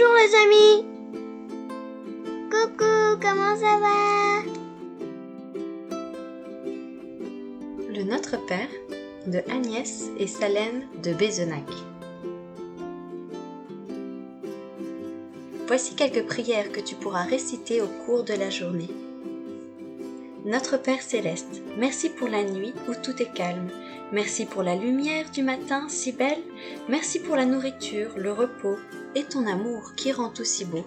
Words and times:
Bonjour 0.00 0.16
les 0.16 0.34
amis 0.34 0.86
Coucou, 2.50 3.18
comment 3.20 3.56
ça 3.56 3.78
va? 3.80 4.42
Le 7.92 8.02
Notre 8.04 8.38
Père 8.46 8.68
de 9.26 9.42
Agnès 9.50 10.08
et 10.18 10.26
Salène 10.26 10.86
de 11.02 11.12
Bézenac. 11.12 11.68
Voici 15.66 15.94
quelques 15.96 16.26
prières 16.26 16.72
que 16.72 16.80
tu 16.80 16.94
pourras 16.94 17.24
réciter 17.24 17.82
au 17.82 17.88
cours 18.06 18.24
de 18.24 18.34
la 18.34 18.48
journée. 18.48 18.90
Notre 20.46 20.78
Père 20.78 21.02
céleste, 21.02 21.62
merci 21.76 22.08
pour 22.08 22.28
la 22.28 22.44
nuit 22.44 22.72
où 22.88 22.94
tout 22.94 23.20
est 23.20 23.34
calme. 23.34 23.68
Merci 24.12 24.46
pour 24.46 24.62
la 24.62 24.76
lumière 24.76 25.30
du 25.30 25.42
matin 25.42 25.88
si 25.88 26.12
belle. 26.12 26.42
Merci 26.88 27.20
pour 27.20 27.36
la 27.36 27.44
nourriture, 27.44 28.12
le 28.16 28.32
repos 28.32 28.78
et 29.14 29.24
ton 29.24 29.46
amour 29.46 29.94
qui 29.96 30.12
rend 30.12 30.30
tout 30.30 30.44
si 30.44 30.64
beau. 30.64 30.84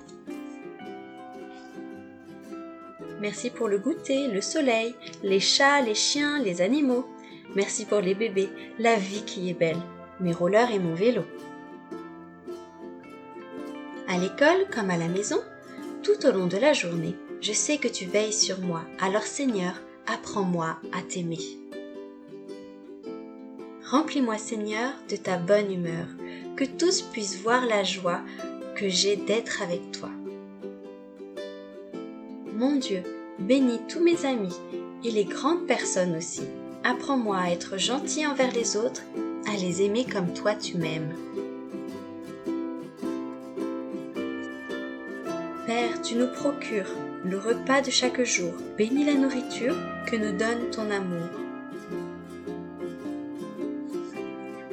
Merci 3.22 3.50
pour 3.50 3.68
le 3.68 3.78
goûter, 3.78 4.28
le 4.28 4.42
soleil, 4.42 4.96
les 5.24 5.40
chats, 5.40 5.82
les 5.82 5.96
chiens, 5.96 6.40
les 6.44 6.62
animaux. 6.62 7.06
Merci 7.56 7.86
pour 7.86 8.02
les 8.02 8.16
bébés, 8.16 8.50
la 8.80 8.96
vie 8.96 9.24
qui 9.24 9.50
est 9.50 9.54
belle, 9.54 9.80
mes 10.20 10.34
rollers 10.34 10.72
et 10.72 10.80
mon 10.80 10.94
vélo. 10.94 11.24
À 14.08 14.18
l'école 14.18 14.68
comme 14.74 14.90
à 14.90 14.98
la 14.98 15.08
maison, 15.08 15.40
tout 16.04 16.26
au 16.26 16.32
long 16.32 16.48
de 16.48 16.58
la 16.58 16.74
journée, 16.74 17.16
je 17.40 17.54
sais 17.54 17.78
que 17.78 17.88
tu 17.88 18.06
veilles 18.06 18.34
sur 18.34 18.60
moi. 18.60 18.82
Alors 19.00 19.24
Seigneur, 19.24 19.82
apprends-moi 20.06 20.78
à 20.92 21.02
t'aimer. 21.02 21.40
Remplis-moi 23.90 24.38
Seigneur 24.38 24.92
de 25.10 25.16
ta 25.16 25.38
bonne 25.38 25.72
humeur, 25.72 26.08
que 26.56 26.66
tous 26.66 27.02
puissent 27.02 27.42
voir 27.42 27.66
la 27.66 27.84
joie 27.84 28.22
que 28.76 28.90
j'ai 28.90 29.16
d'être 29.16 29.62
avec 29.62 29.92
toi. 29.92 30.10
Mon 32.56 32.76
Dieu, 32.76 33.04
bénis 33.40 33.82
tous 33.88 34.00
mes 34.00 34.26
amis 34.26 34.56
et 35.04 35.12
les 35.12 35.26
grandes 35.26 35.66
personnes 35.66 36.16
aussi. 36.16 36.44
Apprends-moi 36.84 37.38
à 37.38 37.50
être 37.50 37.78
gentil 37.78 38.26
envers 38.28 38.52
les 38.54 38.78
autres, 38.78 39.04
à 39.48 39.56
les 39.58 39.82
aimer 39.82 40.06
comme 40.06 40.34
toi 40.34 40.54
tu 40.54 40.78
m'aimes. 40.78 41.14
Père, 45.66 46.02
tu 46.02 46.16
nous 46.16 46.28
procures 46.28 46.92
le 47.26 47.38
repas 47.38 47.82
de 47.82 47.90
chaque 47.90 48.22
jour. 48.24 48.54
Bénis 48.78 49.06
la 49.06 49.14
nourriture 49.14 49.76
que 50.06 50.18
nous 50.18 50.38
donne 50.38 50.70
ton 50.72 50.92
amour. 50.92 51.30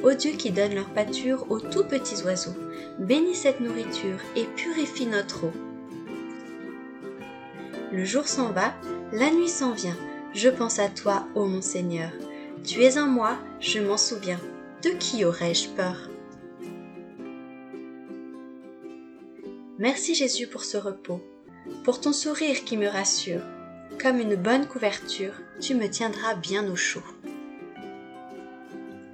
Ô 0.03 0.13
Dieu 0.13 0.31
qui 0.31 0.51
donne 0.51 0.73
leur 0.73 0.89
pâture 0.89 1.45
aux 1.49 1.59
tout 1.59 1.83
petits 1.83 2.23
oiseaux, 2.23 2.55
bénis 2.97 3.35
cette 3.35 3.59
nourriture 3.59 4.19
et 4.35 4.45
purifie 4.55 5.05
notre 5.05 5.45
eau. 5.45 5.51
Le 7.91 8.03
jour 8.03 8.27
s'en 8.27 8.51
va, 8.51 8.73
la 9.11 9.29
nuit 9.31 9.49
s'en 9.49 9.73
vient. 9.73 9.97
Je 10.33 10.49
pense 10.49 10.79
à 10.79 10.89
toi, 10.89 11.27
ô 11.35 11.45
mon 11.45 11.61
Seigneur. 11.61 12.09
Tu 12.63 12.81
es 12.83 12.97
en 12.97 13.07
moi, 13.07 13.37
je 13.59 13.79
m'en 13.79 13.97
souviens. 13.97 14.39
De 14.81 14.89
qui 14.89 15.23
aurais-je 15.25 15.69
peur? 15.69 16.09
Merci 19.77 20.15
Jésus 20.15 20.47
pour 20.47 20.63
ce 20.63 20.77
repos, 20.77 21.21
pour 21.83 22.01
ton 22.01 22.13
sourire 22.13 22.63
qui 22.63 22.77
me 22.77 22.87
rassure. 22.87 23.41
Comme 24.01 24.19
une 24.19 24.35
bonne 24.35 24.67
couverture, 24.67 25.33
tu 25.59 25.75
me 25.75 25.89
tiendras 25.89 26.33
bien 26.35 26.67
au 26.71 26.75
chaud. 26.75 27.03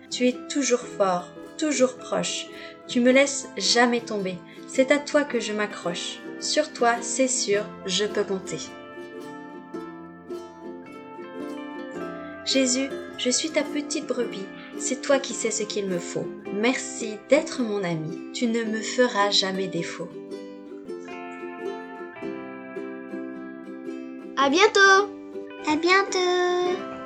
Tu 0.10 0.28
es 0.28 0.36
toujours 0.50 0.82
fort, 0.82 1.28
toujours 1.58 1.98
proche. 1.98 2.48
Tu 2.88 3.00
me 3.00 3.12
laisses 3.12 3.48
jamais 3.58 4.02
tomber. 4.02 4.36
C'est 4.68 4.92
à 4.92 4.98
toi 4.98 5.24
que 5.24 5.40
je 5.40 5.54
m'accroche. 5.54 6.20
Sur 6.40 6.72
toi, 6.72 6.96
c'est 7.02 7.28
sûr, 7.28 7.64
je 7.86 8.06
peux 8.06 8.24
compter. 8.24 8.60
Jésus, 12.46 12.90
je 13.18 13.30
suis 13.30 13.50
ta 13.50 13.64
petite 13.64 14.08
brebis. 14.08 14.46
C'est 14.80 15.02
toi 15.02 15.20
qui 15.20 15.34
sais 15.34 15.52
ce 15.52 15.64
qu'il 15.64 15.88
me 15.88 16.00
faut. 16.00 16.28
Merci 16.54 17.18
d'être 17.30 17.62
mon 17.62 17.84
ami. 17.84 18.32
Tu 18.34 18.48
ne 18.48 18.64
me 18.64 18.82
feras 18.82 19.32
jamais 19.32 19.68
défaut. 19.68 20.10
À 24.38 24.50
bientôt 24.50 25.10
À 25.68 25.76
bientôt 25.76 26.97